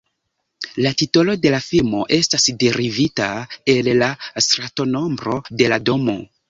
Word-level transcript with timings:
La 0.85 0.93
titolo 1.01 1.35
de 1.43 1.51
la 1.57 1.59
filmo 1.65 2.01
estas 2.19 2.47
derivita 2.65 3.31
el 3.77 3.95
la 4.03 4.13
stratonombro 4.49 5.41
de 5.63 5.75
la 5.75 5.85
domo. 5.93 6.23